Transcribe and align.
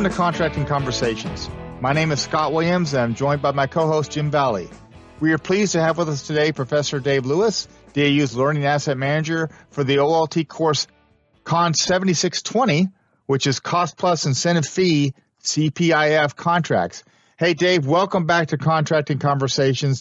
Welcome 0.00 0.12
to 0.12 0.16
Contracting 0.16 0.64
Conversations. 0.64 1.50
My 1.82 1.92
name 1.92 2.10
is 2.10 2.22
Scott 2.22 2.54
Williams 2.54 2.94
and 2.94 3.02
I'm 3.02 3.14
joined 3.14 3.42
by 3.42 3.52
my 3.52 3.66
co-host 3.66 4.12
Jim 4.12 4.30
Valley. 4.30 4.70
We 5.20 5.34
are 5.34 5.38
pleased 5.38 5.72
to 5.72 5.82
have 5.82 5.98
with 5.98 6.08
us 6.08 6.26
today 6.26 6.52
Professor 6.52 7.00
Dave 7.00 7.26
Lewis, 7.26 7.68
DAU's 7.92 8.34
Learning 8.34 8.64
Asset 8.64 8.96
Manager 8.96 9.50
for 9.68 9.84
the 9.84 9.98
OLT 9.98 10.48
course 10.48 10.86
Con 11.44 11.74
7620, 11.74 12.88
which 13.26 13.46
is 13.46 13.60
Cost 13.60 13.98
Plus 13.98 14.24
Incentive 14.24 14.64
Fee 14.64 15.12
CPIF 15.44 16.34
contracts. 16.34 17.04
Hey 17.38 17.52
Dave, 17.52 17.86
welcome 17.86 18.24
back 18.24 18.48
to 18.48 18.56
Contracting 18.56 19.18
Conversations. 19.18 20.00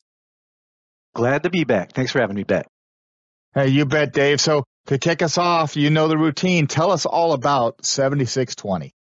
Glad 1.13 1.43
to 1.43 1.49
be 1.49 1.65
back. 1.65 1.91
Thanks 1.91 2.13
for 2.13 2.21
having 2.21 2.37
me 2.37 2.45
back. 2.45 2.67
Hey, 3.53 3.67
you 3.67 3.85
bet, 3.85 4.13
Dave. 4.13 4.39
So 4.39 4.63
to 4.85 4.97
kick 4.97 5.21
us 5.21 5.37
off, 5.37 5.75
you 5.75 5.89
know 5.89 6.07
the 6.07 6.17
routine. 6.17 6.67
Tell 6.67 6.89
us 6.89 7.05
all 7.05 7.33
about 7.33 7.85
7620. 7.85 8.93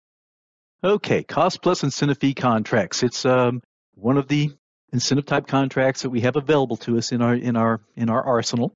Okay, 0.82 1.24
cost 1.24 1.60
plus 1.60 1.82
incentive 1.82 2.18
fee 2.18 2.34
contracts. 2.34 3.02
It's 3.02 3.24
um, 3.24 3.62
one 3.94 4.16
of 4.16 4.28
the 4.28 4.52
incentive 4.92 5.26
type 5.26 5.48
contracts 5.48 6.02
that 6.02 6.10
we 6.10 6.20
have 6.20 6.36
available 6.36 6.76
to 6.76 6.96
us 6.98 7.10
in 7.10 7.20
our 7.20 7.34
in 7.34 7.56
our 7.56 7.80
in 7.96 8.08
our 8.08 8.22
arsenal. 8.22 8.72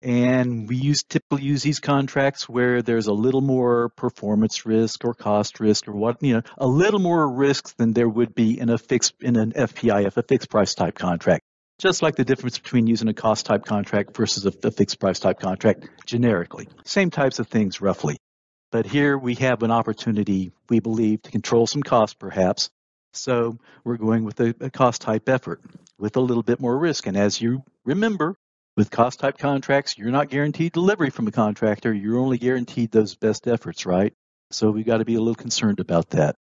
And 0.00 0.68
we 0.68 0.76
use 0.76 1.02
typically 1.02 1.42
use 1.42 1.62
these 1.62 1.80
contracts 1.80 2.48
where 2.48 2.80
there's 2.80 3.06
a 3.06 3.12
little 3.12 3.40
more 3.40 3.90
performance 3.90 4.64
risk 4.64 5.04
or 5.04 5.14
cost 5.14 5.60
risk 5.60 5.88
or 5.88 5.92
what 5.92 6.22
you 6.22 6.34
know 6.34 6.42
a 6.56 6.66
little 6.66 7.00
more 7.00 7.28
risk 7.28 7.76
than 7.76 7.92
there 7.92 8.08
would 8.08 8.34
be 8.34 8.58
in 8.58 8.70
a 8.70 8.78
fixed 8.78 9.14
in 9.20 9.36
an 9.36 9.52
FPIF, 9.52 10.16
a 10.16 10.22
fixed 10.22 10.48
price 10.48 10.74
type 10.74 10.94
contract. 10.94 11.42
Just 11.78 12.00
like 12.00 12.16
the 12.16 12.24
difference 12.24 12.58
between 12.58 12.86
using 12.86 13.08
a 13.08 13.14
cost 13.14 13.44
type 13.44 13.66
contract 13.66 14.16
versus 14.16 14.46
a, 14.46 14.52
a 14.66 14.70
fixed 14.70 14.98
price 14.98 15.18
type 15.18 15.38
contract 15.38 15.86
generically. 16.06 16.66
Same 16.84 17.10
types 17.10 17.38
of 17.38 17.48
things 17.48 17.82
roughly. 17.82 18.16
But 18.72 18.86
here 18.86 19.16
we 19.16 19.34
have 19.36 19.62
an 19.62 19.70
opportunity, 19.70 20.52
we 20.68 20.80
believe, 20.80 21.22
to 21.22 21.30
control 21.30 21.66
some 21.66 21.82
costs 21.82 22.14
perhaps. 22.14 22.70
So 23.12 23.58
we're 23.84 23.96
going 23.96 24.24
with 24.24 24.40
a, 24.40 24.54
a 24.60 24.70
cost 24.70 25.02
type 25.02 25.28
effort 25.28 25.60
with 25.98 26.16
a 26.16 26.20
little 26.20 26.42
bit 26.42 26.60
more 26.60 26.76
risk. 26.76 27.06
And 27.06 27.16
as 27.16 27.40
you 27.40 27.62
remember, 27.84 28.36
with 28.76 28.90
cost 28.90 29.20
type 29.20 29.38
contracts, 29.38 29.96
you're 29.96 30.10
not 30.10 30.28
guaranteed 30.28 30.72
delivery 30.72 31.10
from 31.10 31.26
a 31.26 31.32
contractor. 31.32 31.92
You're 31.92 32.18
only 32.18 32.38
guaranteed 32.38 32.90
those 32.90 33.14
best 33.14 33.48
efforts, 33.48 33.86
right? 33.86 34.12
So 34.50 34.70
we've 34.70 34.84
got 34.84 34.98
to 34.98 35.04
be 35.04 35.14
a 35.14 35.20
little 35.20 35.34
concerned 35.34 35.80
about 35.80 36.10
that. 36.10 36.36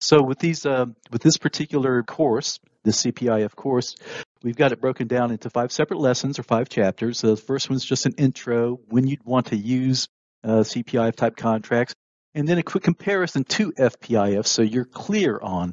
So 0.00 0.22
with 0.22 0.38
these, 0.38 0.66
uh, 0.66 0.86
with 1.10 1.22
this 1.22 1.38
particular 1.38 2.02
course, 2.02 2.58
the 2.82 2.90
CPIF 2.90 3.54
course, 3.54 3.96
we've 4.42 4.56
got 4.56 4.72
it 4.72 4.80
broken 4.80 5.08
down 5.08 5.30
into 5.30 5.48
five 5.48 5.72
separate 5.72 6.00
lessons 6.00 6.38
or 6.38 6.42
five 6.42 6.68
chapters. 6.68 7.18
So 7.18 7.34
the 7.34 7.40
first 7.40 7.70
one's 7.70 7.84
just 7.84 8.04
an 8.04 8.12
intro, 8.18 8.78
when 8.88 9.06
you'd 9.06 9.24
want 9.24 9.46
to 9.46 9.56
use 9.56 10.08
uh, 10.44 10.60
CPIF 10.60 11.16
type 11.16 11.36
contracts, 11.36 11.94
and 12.34 12.46
then 12.46 12.58
a 12.58 12.62
quick 12.62 12.84
comparison 12.84 13.44
to 13.44 13.72
FPIF 13.72 14.46
so 14.46 14.62
you're 14.62 14.84
clear 14.84 15.38
on, 15.40 15.72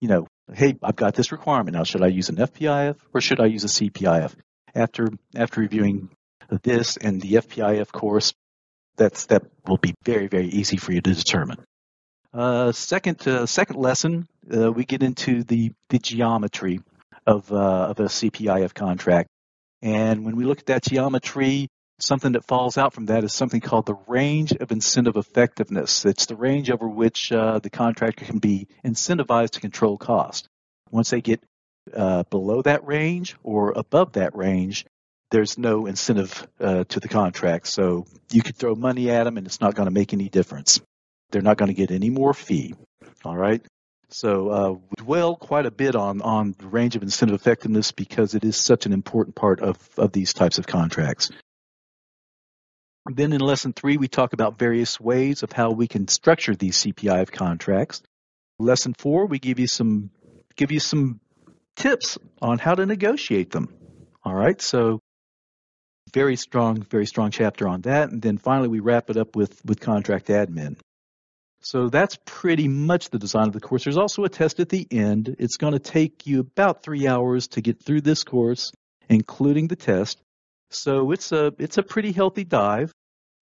you 0.00 0.08
know, 0.08 0.26
hey, 0.52 0.76
I've 0.82 0.96
got 0.96 1.14
this 1.14 1.32
requirement 1.32 1.76
now. 1.76 1.84
Should 1.84 2.02
I 2.02 2.08
use 2.08 2.28
an 2.28 2.36
FPIF 2.36 2.96
or 3.14 3.20
should 3.20 3.40
I 3.40 3.46
use 3.46 3.64
a 3.64 3.68
CPIF? 3.68 4.34
After 4.74 5.08
after 5.34 5.60
reviewing 5.60 6.10
this 6.62 6.96
and 6.96 7.20
the 7.20 7.34
FPIF 7.34 7.90
course, 7.92 8.32
that's 8.96 9.26
that 9.26 9.42
will 9.66 9.78
be 9.78 9.94
very 10.04 10.28
very 10.28 10.46
easy 10.46 10.76
for 10.76 10.92
you 10.92 11.00
to 11.00 11.14
determine. 11.14 11.58
Uh, 12.32 12.70
second 12.70 13.26
uh, 13.26 13.46
second 13.46 13.76
lesson, 13.76 14.28
uh, 14.54 14.70
we 14.70 14.84
get 14.84 15.02
into 15.02 15.42
the 15.42 15.72
the 15.88 15.98
geometry 15.98 16.80
of 17.26 17.52
uh, 17.52 17.56
of 17.90 17.98
a 17.98 18.04
CPIF 18.04 18.74
contract, 18.74 19.28
and 19.82 20.24
when 20.24 20.36
we 20.36 20.44
look 20.44 20.60
at 20.60 20.66
that 20.66 20.84
geometry, 20.84 21.68
something 22.02 22.32
that 22.32 22.46
falls 22.46 22.78
out 22.78 22.92
from 22.92 23.06
that 23.06 23.24
is 23.24 23.32
something 23.32 23.60
called 23.60 23.86
the 23.86 23.98
range 24.06 24.52
of 24.52 24.72
incentive 24.72 25.16
effectiveness. 25.16 26.04
It's 26.04 26.26
the 26.26 26.36
range 26.36 26.70
over 26.70 26.88
which 26.88 27.32
uh, 27.32 27.58
the 27.58 27.70
contractor 27.70 28.24
can 28.24 28.38
be 28.38 28.68
incentivized 28.84 29.50
to 29.50 29.60
control 29.60 29.98
cost. 29.98 30.48
Once 30.90 31.10
they 31.10 31.20
get 31.20 31.42
uh, 31.94 32.24
below 32.24 32.62
that 32.62 32.86
range 32.86 33.36
or 33.42 33.72
above 33.72 34.12
that 34.12 34.36
range, 34.36 34.86
there's 35.30 35.58
no 35.58 35.86
incentive 35.86 36.46
uh, 36.60 36.84
to 36.84 37.00
the 37.00 37.08
contract. 37.08 37.68
So 37.68 38.06
you 38.32 38.42
could 38.42 38.56
throw 38.56 38.74
money 38.74 39.10
at 39.10 39.24
them 39.24 39.36
and 39.36 39.46
it's 39.46 39.60
not 39.60 39.74
going 39.74 39.86
to 39.86 39.94
make 39.94 40.12
any 40.12 40.28
difference. 40.28 40.80
They're 41.30 41.42
not 41.42 41.56
going 41.56 41.68
to 41.68 41.74
get 41.74 41.90
any 41.90 42.10
more 42.10 42.34
fee. 42.34 42.74
All 43.24 43.36
right. 43.36 43.62
So 44.08 44.50
uh, 44.50 44.70
we 44.70 45.04
dwell 45.04 45.36
quite 45.36 45.66
a 45.66 45.70
bit 45.70 45.94
on 45.94 46.20
on 46.20 46.56
the 46.58 46.66
range 46.66 46.96
of 46.96 47.02
incentive 47.02 47.40
effectiveness 47.40 47.92
because 47.92 48.34
it 48.34 48.44
is 48.44 48.56
such 48.56 48.86
an 48.86 48.92
important 48.92 49.36
part 49.36 49.60
of 49.60 49.78
of 49.96 50.10
these 50.10 50.32
types 50.34 50.58
of 50.58 50.66
contracts. 50.66 51.30
Then 53.06 53.32
in 53.32 53.40
lesson 53.40 53.72
three, 53.72 53.96
we 53.96 54.08
talk 54.08 54.32
about 54.32 54.58
various 54.58 55.00
ways 55.00 55.42
of 55.42 55.52
how 55.52 55.70
we 55.70 55.88
can 55.88 56.06
structure 56.08 56.54
these 56.54 56.76
CPIF 56.76 57.32
contracts. 57.32 58.02
Lesson 58.58 58.94
four, 58.98 59.26
we 59.26 59.38
give 59.38 59.58
you 59.58 59.66
some 59.66 60.10
give 60.56 60.70
you 60.70 60.80
some 60.80 61.20
tips 61.76 62.18
on 62.42 62.58
how 62.58 62.74
to 62.74 62.84
negotiate 62.84 63.50
them. 63.50 63.72
All 64.22 64.34
right, 64.34 64.60
so 64.60 65.00
very 66.12 66.36
strong, 66.36 66.82
very 66.82 67.06
strong 67.06 67.30
chapter 67.30 67.66
on 67.66 67.82
that, 67.82 68.10
and 68.10 68.20
then 68.20 68.36
finally 68.36 68.68
we 68.68 68.80
wrap 68.80 69.08
it 69.08 69.16
up 69.16 69.34
with 69.34 69.64
with 69.64 69.80
contract 69.80 70.26
admin. 70.26 70.76
So 71.62 71.88
that's 71.88 72.18
pretty 72.24 72.68
much 72.68 73.10
the 73.10 73.18
design 73.18 73.46
of 73.46 73.52
the 73.52 73.60
course. 73.60 73.84
There's 73.84 73.98
also 73.98 74.24
a 74.24 74.28
test 74.28 74.60
at 74.60 74.70
the 74.70 74.86
end. 74.90 75.36
It's 75.38 75.56
going 75.56 75.74
to 75.74 75.78
take 75.78 76.26
you 76.26 76.40
about 76.40 76.82
three 76.82 77.06
hours 77.06 77.48
to 77.48 77.60
get 77.60 77.82
through 77.82 78.00
this 78.00 78.24
course, 78.24 78.72
including 79.08 79.68
the 79.68 79.76
test. 79.76 80.20
So 80.70 81.10
it's 81.10 81.32
a 81.32 81.52
it's 81.58 81.78
a 81.78 81.82
pretty 81.82 82.12
healthy 82.12 82.44
dive, 82.44 82.92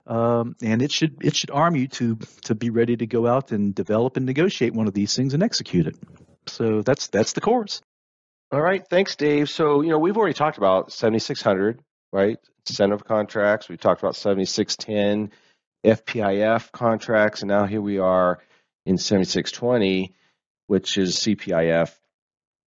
um, 0.06 0.56
and 0.62 0.80
it 0.82 0.90
should 0.90 1.18
it 1.22 1.36
should 1.36 1.50
arm 1.50 1.76
you 1.76 1.86
to 1.88 2.16
to 2.44 2.54
be 2.54 2.70
ready 2.70 2.96
to 2.96 3.06
go 3.06 3.26
out 3.26 3.52
and 3.52 3.74
develop 3.74 4.16
and 4.16 4.26
negotiate 4.26 4.72
one 4.72 4.88
of 4.88 4.94
these 4.94 5.14
things 5.14 5.34
and 5.34 5.42
execute 5.42 5.86
it. 5.86 5.96
So 6.46 6.82
that's 6.82 7.08
that's 7.08 7.34
the 7.34 7.40
course. 7.40 7.82
All 8.50 8.60
right, 8.60 8.82
thanks, 8.88 9.16
Dave. 9.16 9.50
So 9.50 9.82
you 9.82 9.90
know 9.90 9.98
we've 9.98 10.16
already 10.16 10.34
talked 10.34 10.56
about 10.56 10.90
7600, 10.90 11.80
right? 12.12 12.38
Incentive 12.66 13.04
contracts. 13.04 13.68
We 13.68 13.76
talked 13.76 14.02
about 14.02 14.16
7610 14.16 15.30
FPIF 15.84 16.72
contracts, 16.72 17.42
and 17.42 17.50
now 17.50 17.66
here 17.66 17.82
we 17.82 17.98
are 17.98 18.38
in 18.86 18.96
7620, 18.96 20.14
which 20.66 20.96
is 20.96 21.16
CPIF 21.16 21.94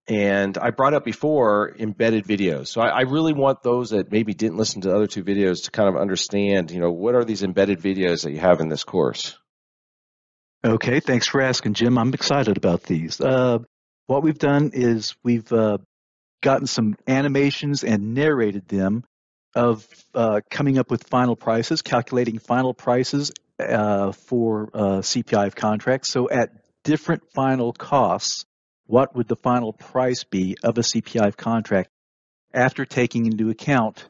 and 0.07 0.57
I 0.57 0.71
brought 0.71 0.93
up 0.93 1.03
before 1.03 1.75
embedded 1.77 2.25
videos. 2.25 2.67
So 2.67 2.81
I, 2.81 2.87
I, 2.87 3.01
really 3.01 3.33
want 3.33 3.61
those 3.61 3.89
that 3.89 4.09
maybe 4.11 4.33
didn't 4.33 4.57
listen 4.57 4.81
to 4.81 4.89
the 4.89 4.95
other 4.95 5.07
two 5.07 5.23
videos 5.23 5.65
to 5.65 5.71
kind 5.71 5.89
of 5.89 5.97
understand, 5.97 6.71
you 6.71 6.79
know, 6.79 6.91
what 6.91 7.13
are 7.13 7.25
these 7.25 7.43
embedded 7.43 7.81
videos 7.81 8.23
that 8.23 8.31
you 8.31 8.39
have 8.39 8.61
in 8.61 8.69
this 8.69 8.83
course? 8.83 9.37
Okay, 10.63 10.99
thanks 11.01 11.27
for 11.27 11.41
asking, 11.41 11.73
Jim. 11.73 11.97
I'm 11.97 12.13
excited 12.13 12.57
about 12.57 12.83
these. 12.83 13.19
Uh, 13.19 13.59
what 14.05 14.23
we've 14.23 14.39
done 14.39 14.71
is 14.73 15.15
we've 15.23 15.51
uh, 15.51 15.77
gotten 16.41 16.67
some 16.67 16.95
animations 17.07 17.83
and 17.83 18.13
narrated 18.13 18.67
them 18.67 19.03
of 19.55 19.85
uh, 20.15 20.41
coming 20.49 20.77
up 20.77 20.89
with 20.89 21.07
final 21.07 21.35
prices, 21.35 21.81
calculating 21.81 22.39
final 22.39 22.73
prices 22.73 23.31
uh, 23.59 24.11
for 24.11 24.69
uh, 24.73 24.99
CPIF 24.99 25.55
contracts. 25.55 26.09
So 26.09 26.29
at 26.29 26.49
different 26.83 27.23
final 27.33 27.73
costs, 27.73 28.45
what 28.87 29.15
would 29.15 29.27
the 29.27 29.35
final 29.35 29.73
price 29.73 30.23
be 30.23 30.57
of 30.63 30.77
a 30.77 30.81
CPIF 30.81 31.37
contract 31.37 31.89
after 32.53 32.85
taking 32.85 33.25
into 33.25 33.49
account 33.49 34.07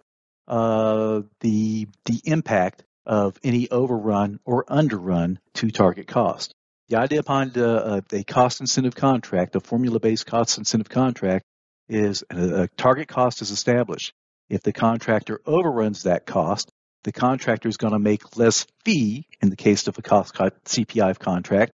uh, 0.48 1.22
the 1.42 1.88
the 2.06 2.22
impact 2.24 2.84
of 3.06 3.38
any 3.44 3.70
overrun 3.70 4.40
or 4.46 4.66
underrun 4.68 5.40
to 5.54 5.72
target 5.72 6.08
cost. 6.08 6.54
The 6.90 7.00
idea 7.00 7.24
behind 7.24 7.58
uh, 7.58 8.02
a 8.12 8.24
cost 8.24 8.62
incentive 8.62 8.96
contract, 8.96 9.56
a 9.56 9.60
formula-based 9.60 10.26
cost 10.26 10.58
incentive 10.58 10.90
contract, 10.90 11.46
is 11.90 12.24
a, 12.30 12.64
a 12.64 12.68
target 12.78 13.08
cost 13.08 13.42
is 13.42 13.52
established. 13.52 14.14
If 14.50 14.62
the 14.62 14.74
contractor 14.74 15.42
overruns 15.46 16.04
that 16.04 16.26
cost, 16.26 16.72
the 17.04 17.12
contractor 17.12 17.68
is 17.68 17.78
going 17.78 17.94
to 17.94 18.00
make 18.00 18.38
less 18.38 18.66
fee 18.86 19.26
in 19.42 19.50
the 19.50 19.56
case 19.56 19.88
of 19.88 19.98
a 19.98 20.02
cost 20.02 20.34
CPIF 20.34 21.20
contract, 21.20 21.72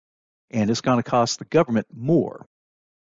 and 0.52 0.70
it's 0.70 0.82
going 0.82 0.98
to 0.98 1.10
cost 1.10 1.40
the 1.40 1.46
government 1.46 1.88
more. 1.92 2.46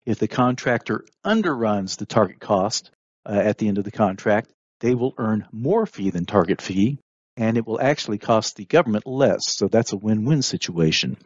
If 0.05 0.19
the 0.19 0.27
contractor 0.27 1.05
underruns 1.25 1.97
the 1.97 2.05
target 2.05 2.39
cost 2.39 2.91
uh, 3.25 3.33
at 3.33 3.57
the 3.57 3.67
end 3.67 3.77
of 3.77 3.85
the 3.85 3.91
contract, 3.91 4.51
they 4.81 4.95
will 4.95 5.13
earn 5.17 5.47
more 5.51 5.85
fee 5.85 6.09
than 6.09 6.25
target 6.25 6.61
fee, 6.61 6.99
and 7.37 7.57
it 7.57 7.65
will 7.65 7.79
actually 7.79 8.17
cost 8.17 8.57
the 8.57 8.65
government 8.65 9.07
less. 9.07 9.43
So 9.47 9.69
that's 9.69 9.93
a 9.93 9.97
win-win 9.97 10.41
situation. 10.41 11.17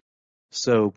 So 0.52 0.94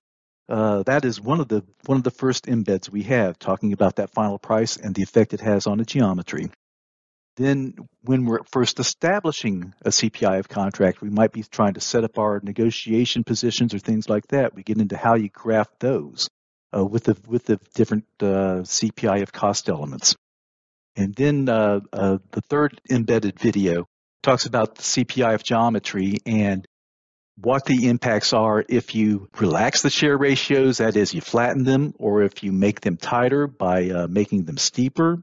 uh, 0.50 0.82
that 0.82 1.06
is 1.06 1.20
one 1.20 1.40
of 1.40 1.48
the 1.48 1.64
one 1.86 1.96
of 1.96 2.04
the 2.04 2.10
first 2.10 2.46
embeds 2.46 2.90
we 2.90 3.04
have, 3.04 3.38
talking 3.38 3.72
about 3.72 3.96
that 3.96 4.12
final 4.12 4.38
price 4.38 4.76
and 4.76 4.94
the 4.94 5.02
effect 5.02 5.32
it 5.32 5.40
has 5.40 5.66
on 5.66 5.78
the 5.78 5.84
geometry. 5.84 6.50
Then, 7.36 7.76
when 8.02 8.26
we're 8.26 8.42
first 8.50 8.78
establishing 8.78 9.72
a 9.82 9.88
CPIF 9.88 10.48
contract, 10.48 11.00
we 11.00 11.08
might 11.08 11.32
be 11.32 11.44
trying 11.44 11.74
to 11.74 11.80
set 11.80 12.04
up 12.04 12.18
our 12.18 12.40
negotiation 12.42 13.24
positions 13.24 13.72
or 13.72 13.78
things 13.78 14.08
like 14.08 14.26
that. 14.28 14.54
We 14.54 14.62
get 14.62 14.78
into 14.78 14.98
how 14.98 15.14
you 15.14 15.30
craft 15.30 15.80
those 15.80 16.28
uh, 16.74 16.84
with 16.84 17.04
the 17.04 17.16
with 17.26 17.46
the 17.46 17.58
different 17.74 18.04
uh, 18.20 18.62
of 18.62 19.32
cost 19.32 19.68
elements. 19.68 20.16
And 20.96 21.14
then 21.14 21.48
uh, 21.48 21.80
uh, 21.92 22.18
the 22.32 22.40
third 22.42 22.80
embedded 22.90 23.38
video 23.38 23.86
talks 24.22 24.46
about 24.46 24.74
the 24.74 24.82
CPIF 24.82 25.42
geometry 25.42 26.18
and 26.26 26.66
what 27.36 27.64
the 27.64 27.88
impacts 27.88 28.32
are 28.32 28.64
if 28.68 28.94
you 28.94 29.28
relax 29.38 29.82
the 29.82 29.90
share 29.90 30.16
ratios, 30.16 30.78
that 30.78 30.96
is, 30.96 31.14
you 31.14 31.20
flatten 31.20 31.64
them, 31.64 31.94
or 31.98 32.22
if 32.22 32.42
you 32.42 32.52
make 32.52 32.80
them 32.80 32.96
tighter 32.96 33.46
by 33.46 33.88
uh, 33.88 34.06
making 34.08 34.44
them 34.44 34.58
steeper, 34.58 35.22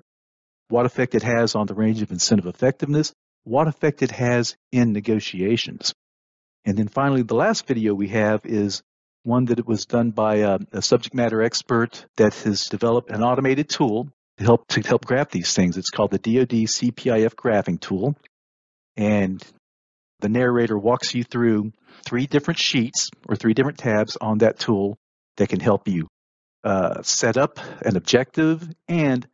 what 0.70 0.86
effect 0.86 1.14
it 1.14 1.24
has 1.24 1.54
on 1.54 1.68
the 1.68 1.76
range 1.76 2.02
of 2.02 2.12
incentive 2.12 2.48
effectiveness, 2.48 3.14
what 3.44 3.68
effect 3.68 4.02
it 4.02 4.12
has 4.12 4.56
in 4.72 4.94
negotiations. 4.94 5.94
And 6.66 6.76
then 6.76 6.88
finally, 6.88 7.22
the 7.22 7.36
last 7.36 7.68
video 7.68 7.94
we 7.94 8.10
have 8.10 8.46
is 8.46 8.82
one 9.24 9.46
that 9.46 9.66
was 9.68 9.86
done 9.86 10.12
by 10.12 10.36
a, 10.38 10.60
a 10.72 10.82
subject 10.82 11.16
matter 11.16 11.42
expert 11.42 12.06
that 12.18 12.34
has 12.34 12.66
developed 12.66 13.12
an 13.12 13.24
automated 13.24 13.70
tool 13.70 14.10
to 14.38 14.44
help 14.44 14.68
to 14.68 14.82
help 14.82 15.06
graph 15.06 15.30
these 15.30 15.54
things. 15.54 15.78
It's 15.78 15.90
called 15.90 16.12
the 16.12 16.20
DoD 16.20 16.68
CPIF 16.68 17.36
graphing 17.36 17.80
tool, 17.80 18.16
and 18.96 19.44
the 20.20 20.30
narrator 20.30 20.78
walks 20.78 21.14
you 21.14 21.24
through 21.24 21.72
three 22.06 22.28
different 22.28 22.60
sheets 22.60 23.10
or 23.28 23.36
three 23.36 23.54
different 23.54 23.78
tabs 23.78 24.18
on 24.20 24.40
that 24.40 24.60
tool 24.60 24.98
that 25.38 25.50
can 25.50 25.60
help 25.60 25.88
you 25.88 26.08
uh, 26.64 27.02
set 27.02 27.38
up 27.38 27.60
an 27.86 27.96
objective 27.96 28.68
and 28.88 29.28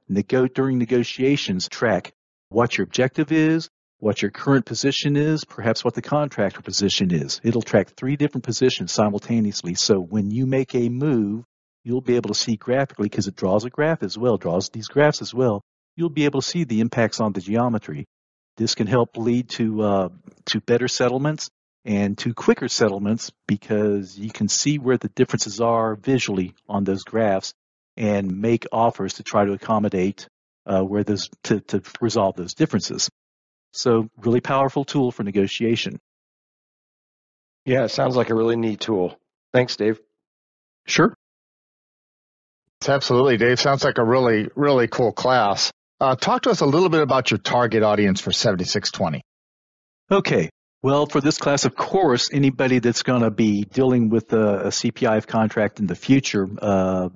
during 0.53 0.77
negotiations 0.77 1.68
track 1.68 2.13
what 2.50 2.77
your 2.77 2.83
objective 2.83 3.31
is, 3.31 3.69
what 4.03 4.21
your 4.21 4.31
current 4.31 4.65
position 4.65 5.15
is, 5.15 5.45
perhaps 5.45 5.81
what 5.85 5.94
the 5.94 6.01
contractor 6.01 6.61
position 6.61 7.09
is. 7.13 7.39
It'll 7.41 7.61
track 7.61 7.91
three 7.95 8.17
different 8.17 8.44
positions 8.44 8.91
simultaneously. 8.91 9.75
So 9.75 9.97
when 9.97 10.29
you 10.29 10.45
make 10.45 10.75
a 10.75 10.89
move, 10.89 11.45
you'll 11.85 12.01
be 12.01 12.17
able 12.17 12.27
to 12.27 12.35
see 12.35 12.57
graphically 12.57 13.07
because 13.07 13.27
it 13.27 13.38
draws 13.38 13.63
a 13.63 13.69
graph 13.69 14.03
as 14.03 14.17
well, 14.17 14.35
draws 14.35 14.67
these 14.67 14.89
graphs 14.89 15.21
as 15.21 15.33
well. 15.33 15.61
You'll 15.95 16.09
be 16.09 16.25
able 16.25 16.41
to 16.41 16.45
see 16.45 16.65
the 16.65 16.81
impacts 16.81 17.21
on 17.21 17.31
the 17.31 17.39
geometry. 17.39 18.03
This 18.57 18.75
can 18.75 18.88
help 18.88 19.15
lead 19.15 19.47
to 19.51 19.81
uh, 19.81 20.09
to 20.47 20.59
better 20.59 20.89
settlements 20.89 21.50
and 21.85 22.17
to 22.17 22.33
quicker 22.33 22.67
settlements 22.67 23.31
because 23.47 24.19
you 24.19 24.31
can 24.31 24.50
see 24.50 24.79
where 24.79 24.97
the 24.97 25.09
differences 25.15 25.61
are 25.61 25.95
visually 25.95 26.55
on 26.67 26.83
those 26.83 27.05
graphs 27.05 27.53
and 27.95 28.41
make 28.41 28.65
offers 28.69 29.13
to 29.13 29.23
try 29.23 29.45
to 29.45 29.53
accommodate 29.53 30.27
uh, 30.65 30.81
where 30.81 31.05
those 31.05 31.29
to, 31.44 31.61
to 31.61 31.81
resolve 32.01 32.35
those 32.35 32.53
differences. 32.53 33.09
So 33.74 34.10
really 34.22 34.40
powerful 34.40 34.86
tool 34.86 35.12
for 35.12 35.24
negotiation. 35.24 36.00
Yeah, 37.66 37.86
it 37.86 37.90
sounds 37.90 38.16
like 38.16 38.30
a 38.30 38.36
really 38.36 38.56
neat 38.56 38.80
tool. 38.80 39.18
Thanks, 39.52 39.75
Dave. 39.75 40.00
Sure. 40.86 41.16
Absolutely, 42.88 43.38
Dave. 43.38 43.60
Sounds 43.60 43.84
like 43.84 43.98
a 43.98 44.04
really, 44.04 44.50
really 44.56 44.88
cool 44.88 45.12
class. 45.12 45.72
Uh, 46.00 46.16
talk 46.16 46.44
to 46.44 46.50
us 46.50 46.60
a 46.60 46.66
little 46.66 46.90
bit 46.90 47.02
about 47.02 47.31
your 47.31 47.38
target 47.38 47.81
audience 47.81 48.20
for 48.20 48.31
7620. 48.31 49.22
Okay. 50.12 50.50
Well, 50.81 51.06
for 51.06 51.22
this 51.22 51.38
class, 51.38 51.64
of 51.64 51.75
course, 51.75 52.30
anybody 52.34 52.80
that's 52.80 53.04
going 53.04 53.22
to 53.22 53.31
be 53.31 53.64
dealing 53.64 54.10
with 54.10 54.34
a, 54.34 54.66
a, 54.66 54.68
CPIF 54.68 55.28
contract 55.28 55.80
in 55.80 55.88
the 55.88 55.96
future, 55.96 56.46
uh, 56.62 57.08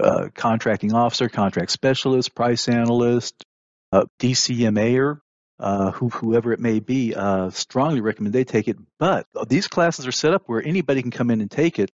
uh, 0.00 0.28
contracting 0.34 0.92
officer, 0.92 1.28
contract 1.28 1.70
specialist, 1.70 2.34
price 2.34 2.68
analyst, 2.68 3.44
uh, 3.92 4.06
DCMAer, 4.18 5.20
uh, 5.58 5.90
who, 5.92 6.08
whoever 6.08 6.52
it 6.52 6.60
may 6.60 6.80
be, 6.80 7.14
uh, 7.14 7.50
strongly 7.50 8.00
recommend 8.00 8.34
they 8.34 8.44
take 8.44 8.68
it. 8.68 8.76
But 8.98 9.26
these 9.48 9.68
classes 9.68 10.06
are 10.06 10.12
set 10.12 10.34
up 10.34 10.44
where 10.46 10.62
anybody 10.62 11.02
can 11.02 11.10
come 11.10 11.30
in 11.30 11.40
and 11.40 11.50
take 11.50 11.78
it. 11.78 11.90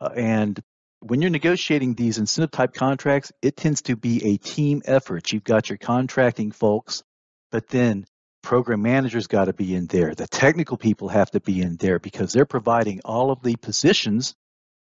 Uh, 0.00 0.10
and 0.14 0.60
when 1.00 1.20
you're 1.20 1.30
negotiating 1.30 1.94
these 1.94 2.18
incentive 2.18 2.52
type 2.52 2.74
contracts, 2.74 3.32
it 3.42 3.56
tends 3.56 3.82
to 3.82 3.96
be 3.96 4.24
a 4.24 4.36
team 4.36 4.82
effort. 4.84 5.32
You've 5.32 5.44
got 5.44 5.68
your 5.68 5.78
contracting 5.78 6.52
folks, 6.52 7.02
but 7.50 7.68
then 7.68 8.04
program 8.42 8.82
managers 8.82 9.26
got 9.26 9.46
to 9.46 9.52
be 9.52 9.74
in 9.74 9.86
there. 9.86 10.14
The 10.14 10.28
technical 10.28 10.76
people 10.76 11.08
have 11.08 11.30
to 11.32 11.40
be 11.40 11.60
in 11.60 11.76
there 11.76 11.98
because 11.98 12.32
they're 12.32 12.44
providing 12.44 13.00
all 13.04 13.30
of 13.30 13.42
the 13.42 13.56
positions 13.56 14.34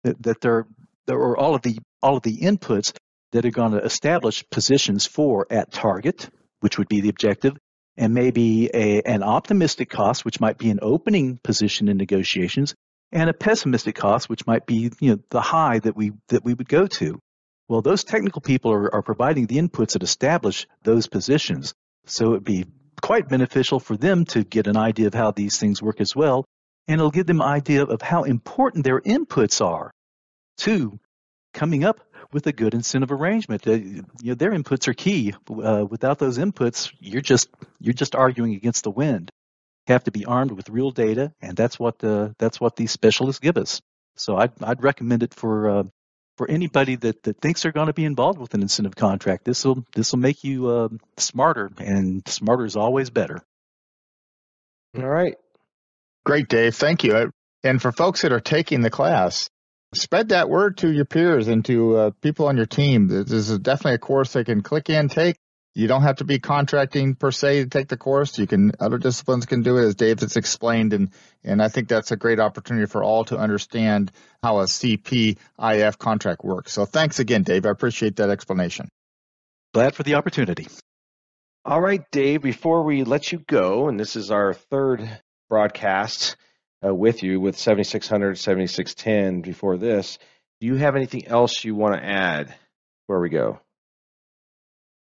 that, 0.04 0.22
that 0.22 0.40
they're, 0.40 0.66
or 1.08 1.36
all 1.36 1.54
of 1.54 1.62
the 1.62 1.78
all 2.02 2.16
of 2.16 2.22
the 2.22 2.38
inputs 2.38 2.92
that 3.32 3.46
are 3.46 3.50
going 3.50 3.72
to 3.72 3.82
establish 3.82 4.44
positions 4.50 5.06
for 5.06 5.46
at 5.50 5.72
target, 5.72 6.28
which 6.60 6.78
would 6.78 6.88
be 6.88 7.00
the 7.00 7.08
objective, 7.08 7.56
and 7.96 8.14
maybe 8.14 8.70
a, 8.74 9.02
an 9.02 9.22
optimistic 9.22 9.90
cost, 9.90 10.24
which 10.24 10.40
might 10.40 10.58
be 10.58 10.70
an 10.70 10.80
opening 10.82 11.38
position 11.42 11.88
in 11.88 11.96
negotiations, 11.96 12.74
and 13.12 13.30
a 13.30 13.34
pessimistic 13.34 13.94
cost, 13.94 14.28
which 14.28 14.46
might 14.46 14.66
be 14.66 14.90
you 15.00 15.10
know 15.10 15.18
the 15.30 15.40
high 15.40 15.78
that 15.78 15.96
we 15.96 16.12
that 16.28 16.44
we 16.44 16.54
would 16.54 16.68
go 16.68 16.86
to. 16.86 17.18
Well, 17.68 17.82
those 17.82 18.04
technical 18.04 18.42
people 18.42 18.72
are, 18.72 18.94
are 18.94 19.02
providing 19.02 19.46
the 19.46 19.56
inputs 19.56 19.92
that 19.92 20.02
establish 20.02 20.66
those 20.82 21.06
positions. 21.06 21.72
So 22.06 22.32
it'd 22.32 22.44
be 22.44 22.66
quite 23.00 23.28
beneficial 23.28 23.80
for 23.80 23.96
them 23.96 24.24
to 24.26 24.44
get 24.44 24.66
an 24.66 24.76
idea 24.76 25.06
of 25.06 25.14
how 25.14 25.30
these 25.30 25.58
things 25.58 25.82
work 25.82 26.00
as 26.00 26.14
well. 26.14 26.44
And 26.86 27.00
it'll 27.00 27.10
give 27.10 27.26
them 27.26 27.40
an 27.40 27.48
idea 27.48 27.84
of 27.84 28.02
how 28.02 28.24
important 28.24 28.84
their 28.84 29.00
inputs 29.00 29.64
are 29.64 29.90
to 30.58 30.98
coming 31.54 31.84
up 31.84 32.00
with 32.34 32.46
a 32.48 32.52
good 32.52 32.74
incentive 32.74 33.12
arrangement. 33.12 33.66
Uh, 33.66 33.72
you 33.74 34.04
know, 34.22 34.34
their 34.34 34.50
inputs 34.50 34.88
are 34.88 34.92
key. 34.92 35.32
Uh, 35.48 35.86
without 35.88 36.18
those 36.18 36.36
inputs, 36.36 36.92
you're 36.98 37.22
just 37.22 37.48
you're 37.80 37.94
just 37.94 38.14
arguing 38.14 38.54
against 38.54 38.82
the 38.84 38.90
wind. 38.90 39.30
You 39.86 39.92
have 39.92 40.04
to 40.04 40.10
be 40.10 40.26
armed 40.26 40.50
with 40.50 40.68
real 40.68 40.90
data, 40.90 41.32
and 41.40 41.56
that's 41.56 41.78
what 41.78 41.98
the 42.00 42.34
that's 42.38 42.60
what 42.60 42.76
these 42.76 42.90
specialists 42.90 43.40
give 43.40 43.56
us. 43.56 43.80
So 44.16 44.36
I'd 44.36 44.52
I'd 44.62 44.82
recommend 44.82 45.22
it 45.22 45.32
for 45.32 45.70
uh, 45.70 45.84
for 46.36 46.50
anybody 46.50 46.96
that, 46.96 47.22
that 47.22 47.40
thinks 47.40 47.62
they're 47.62 47.72
going 47.72 47.86
to 47.86 47.92
be 47.92 48.04
involved 48.04 48.40
with 48.40 48.52
an 48.54 48.62
incentive 48.62 48.96
contract. 48.96 49.44
This 49.44 49.64
will 49.64 49.84
this 49.94 50.12
will 50.12 50.18
make 50.18 50.42
you 50.42 50.68
uh, 50.68 50.88
smarter, 51.16 51.70
and 51.78 52.26
smarter 52.26 52.64
is 52.64 52.76
always 52.76 53.10
better. 53.10 53.40
All 54.98 55.08
right, 55.08 55.36
great, 56.26 56.48
Dave. 56.48 56.74
Thank 56.74 57.04
you. 57.04 57.30
And 57.62 57.80
for 57.80 57.92
folks 57.92 58.22
that 58.22 58.32
are 58.32 58.40
taking 58.40 58.82
the 58.82 58.90
class, 58.90 59.48
spread 59.94 60.30
that 60.30 60.48
word 60.48 60.78
to 60.78 60.90
your 60.90 61.04
peers 61.04 61.48
and 61.48 61.64
to 61.66 61.96
uh, 61.96 62.10
people 62.20 62.46
on 62.46 62.56
your 62.56 62.66
team. 62.66 63.08
This 63.08 63.30
is 63.30 63.58
definitely 63.58 63.94
a 63.94 63.98
course 63.98 64.32
they 64.32 64.44
can 64.44 64.62
click 64.62 64.90
in, 64.90 65.08
take, 65.08 65.36
you 65.74 65.88
don't 65.88 66.02
have 66.02 66.16
to 66.16 66.24
be 66.24 66.38
contracting 66.38 67.16
per 67.16 67.32
se 67.32 67.64
to 67.64 67.68
take 67.68 67.88
the 67.88 67.96
course. 67.96 68.38
You 68.38 68.46
can 68.46 68.72
other 68.78 68.96
disciplines 68.96 69.44
can 69.44 69.62
do 69.62 69.76
it 69.78 69.84
as 69.84 69.96
Dave 69.96 70.20
has 70.20 70.36
explained, 70.36 70.92
and 70.92 71.10
and 71.42 71.60
I 71.60 71.68
think 71.68 71.88
that's 71.88 72.12
a 72.12 72.16
great 72.16 72.38
opportunity 72.38 72.86
for 72.86 73.02
all 73.02 73.24
to 73.26 73.36
understand 73.36 74.12
how 74.40 74.60
a 74.60 74.64
CPIF 74.64 75.98
contract 75.98 76.44
works. 76.44 76.72
So 76.72 76.84
thanks 76.84 77.18
again, 77.18 77.42
Dave. 77.42 77.66
I 77.66 77.70
appreciate 77.70 78.16
that 78.16 78.30
explanation. 78.30 78.88
Glad 79.72 79.96
for 79.96 80.04
the 80.04 80.14
opportunity. 80.14 80.68
All 81.64 81.80
right, 81.80 82.02
Dave. 82.12 82.42
Before 82.42 82.84
we 82.84 83.02
let 83.02 83.32
you 83.32 83.40
go, 83.40 83.88
and 83.88 83.98
this 83.98 84.14
is 84.14 84.30
our 84.30 84.54
third 84.54 85.20
broadcast 85.48 86.36
uh, 86.84 86.94
with 86.94 87.22
you 87.22 87.40
with 87.40 87.58
7600, 87.58 88.38
7610. 88.38 89.40
Before 89.40 89.76
this, 89.76 90.18
do 90.60 90.66
you 90.66 90.76
have 90.76 90.96
anything 90.96 91.26
else 91.26 91.64
you 91.64 91.74
want 91.74 91.94
to 91.94 92.04
add? 92.04 92.54
Where 93.06 93.20
we 93.20 93.28
go? 93.28 93.60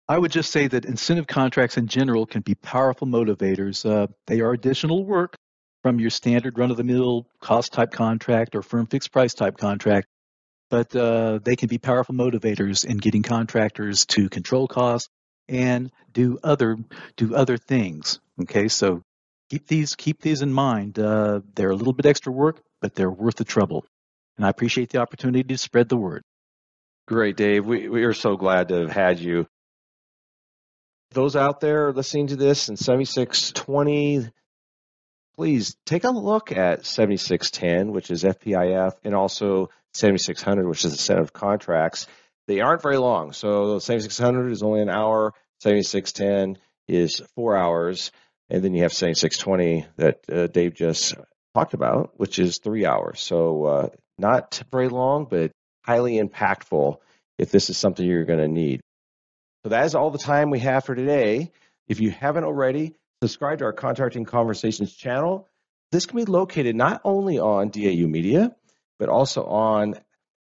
I 0.08 0.18
would 0.18 0.32
just 0.32 0.50
say 0.50 0.66
that 0.66 0.84
incentive 0.84 1.26
contracts 1.26 1.76
in 1.76 1.86
general 1.86 2.26
can 2.26 2.42
be 2.42 2.54
powerful 2.54 3.06
motivators. 3.06 3.88
Uh, 3.88 4.08
they 4.26 4.40
are 4.40 4.52
additional 4.52 5.04
work 5.04 5.36
from 5.82 6.00
your 6.00 6.10
standard 6.10 6.58
run 6.58 6.70
of 6.70 6.76
the 6.76 6.84
mill 6.84 7.26
cost 7.40 7.72
type 7.72 7.92
contract 7.92 8.54
or 8.54 8.62
firm 8.62 8.86
fixed 8.86 9.12
price 9.12 9.34
type 9.34 9.56
contract, 9.56 10.08
but 10.68 10.94
uh, 10.94 11.38
they 11.42 11.56
can 11.56 11.68
be 11.68 11.78
powerful 11.78 12.14
motivators 12.14 12.84
in 12.84 12.96
getting 12.98 13.22
contractors 13.22 14.04
to 14.06 14.28
control 14.28 14.66
costs 14.66 15.08
and 15.48 15.90
do 16.12 16.38
other 16.42 16.76
do 17.16 17.34
other 17.34 17.56
things. 17.56 18.20
Okay, 18.42 18.68
so 18.68 19.02
keep 19.50 19.66
these 19.66 19.94
keep 19.96 20.22
these 20.22 20.42
in 20.42 20.52
mind. 20.52 20.98
Uh, 20.98 21.40
they're 21.54 21.70
a 21.70 21.76
little 21.76 21.92
bit 21.92 22.06
extra 22.06 22.32
work, 22.32 22.62
but 22.80 22.94
they're 22.94 23.10
worth 23.10 23.36
the 23.36 23.44
trouble. 23.44 23.84
And 24.36 24.46
I 24.46 24.48
appreciate 24.48 24.90
the 24.90 24.98
opportunity 24.98 25.42
to 25.42 25.58
spread 25.58 25.88
the 25.88 25.96
word. 25.96 26.22
Great, 27.06 27.36
Dave. 27.36 27.66
We 27.66 27.88
we 27.88 28.04
are 28.04 28.14
so 28.14 28.36
glad 28.36 28.68
to 28.68 28.80
have 28.80 28.90
had 28.90 29.18
you 29.18 29.46
those 31.12 31.36
out 31.36 31.60
there 31.60 31.92
listening 31.92 32.28
to 32.28 32.36
this 32.36 32.68
in 32.68 32.76
7620, 32.76 34.28
please 35.34 35.76
take 35.84 36.04
a 36.04 36.10
look 36.10 36.52
at 36.52 36.86
7610, 36.86 37.92
which 37.92 38.10
is 38.10 38.22
FPIF, 38.22 38.92
and 39.04 39.14
also 39.14 39.70
7600, 39.94 40.68
which 40.68 40.84
is 40.84 40.92
a 40.92 40.96
set 40.96 41.18
of 41.18 41.32
contracts. 41.32 42.06
They 42.46 42.60
aren't 42.60 42.82
very 42.82 42.98
long. 42.98 43.32
So 43.32 43.78
7600 43.78 44.50
is 44.50 44.62
only 44.62 44.82
an 44.82 44.90
hour, 44.90 45.34
7610 45.60 46.62
is 46.88 47.20
four 47.34 47.56
hours, 47.56 48.12
and 48.50 48.64
then 48.64 48.74
you 48.74 48.82
have 48.82 48.92
7620 48.92 49.86
that 49.96 50.24
uh, 50.30 50.46
Dave 50.48 50.74
just 50.74 51.14
talked 51.54 51.74
about, 51.74 52.12
which 52.16 52.38
is 52.38 52.58
three 52.58 52.84
hours. 52.84 53.20
So 53.20 53.64
uh, 53.64 53.88
not 54.18 54.62
very 54.70 54.88
long, 54.88 55.26
but 55.30 55.52
highly 55.84 56.20
impactful 56.20 56.98
if 57.38 57.50
this 57.50 57.70
is 57.70 57.78
something 57.78 58.04
you're 58.04 58.24
going 58.24 58.40
to 58.40 58.48
need. 58.48 58.80
So 59.64 59.70
that 59.70 59.84
is 59.84 59.94
all 59.94 60.10
the 60.10 60.18
time 60.18 60.50
we 60.50 60.60
have 60.60 60.84
for 60.84 60.94
today. 60.94 61.52
If 61.88 62.00
you 62.00 62.10
haven't 62.10 62.44
already, 62.44 62.94
subscribe 63.22 63.58
to 63.58 63.64
our 63.64 63.72
Contracting 63.72 64.24
Conversations 64.24 64.94
channel. 64.94 65.48
This 65.92 66.06
can 66.06 66.16
be 66.16 66.24
located 66.24 66.76
not 66.76 67.00
only 67.04 67.38
on 67.38 67.70
DAU 67.70 68.06
Media, 68.06 68.54
but 68.98 69.08
also 69.08 69.44
on 69.44 69.94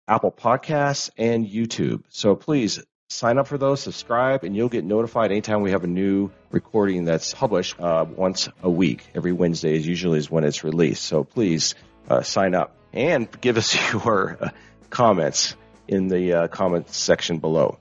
Apple 0.07 0.33
Podcasts 0.33 1.11
and 1.17 1.47
YouTube. 1.47 2.05
So 2.09 2.35
please 2.35 2.81
sign 3.10 3.38
up 3.38 3.46
for 3.46 3.56
those, 3.56 3.80
subscribe, 3.80 4.44
and 4.44 4.54
you'll 4.54 4.68
get 4.68 4.84
notified 4.84 5.30
anytime 5.30 5.62
we 5.62 5.70
have 5.70 5.82
a 5.82 5.88
new 5.88 6.30
recording 6.50 7.06
that's 7.06 7.32
published 7.32 7.80
uh, 7.80 8.04
once 8.06 8.50
a 8.62 8.68
week. 8.68 9.02
Every 9.14 9.32
Wednesday 9.32 9.74
is 9.76 9.86
usually 9.86 10.18
is 10.18 10.30
when 10.30 10.44
it's 10.44 10.62
released. 10.62 11.04
So 11.04 11.24
please 11.24 11.74
uh, 12.08 12.20
sign 12.20 12.54
up 12.54 12.76
and 12.92 13.28
give 13.40 13.56
us 13.56 13.74
your 13.92 14.36
uh, 14.38 14.50
comments 14.90 15.56
in 15.86 16.08
the 16.08 16.34
uh, 16.34 16.48
comment 16.48 16.90
section 16.90 17.38
below. 17.38 17.78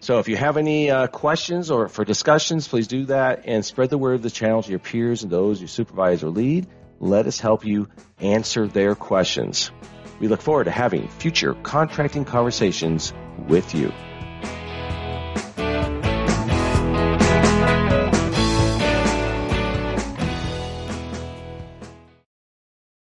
So 0.00 0.18
if 0.18 0.28
you 0.28 0.36
have 0.36 0.58
any 0.58 0.90
uh, 0.90 1.06
questions 1.06 1.70
or 1.70 1.88
for 1.88 2.04
discussions, 2.04 2.68
please 2.68 2.86
do 2.86 3.06
that 3.06 3.44
and 3.46 3.64
spread 3.64 3.88
the 3.88 3.98
word 3.98 4.14
of 4.16 4.22
the 4.22 4.30
channel 4.30 4.62
to 4.62 4.70
your 4.70 4.78
peers 4.78 5.22
and 5.22 5.32
those 5.32 5.60
you 5.60 5.68
supervise 5.68 6.22
or 6.22 6.28
lead. 6.28 6.66
Let 6.98 7.26
us 7.26 7.40
help 7.40 7.64
you 7.64 7.88
answer 8.18 8.66
their 8.66 8.94
questions. 8.94 9.70
We 10.18 10.28
look 10.28 10.42
forward 10.42 10.64
to 10.64 10.70
having 10.70 11.08
future 11.08 11.54
contracting 11.54 12.26
conversations 12.26 13.14
with 13.48 13.74
you. 13.74 13.90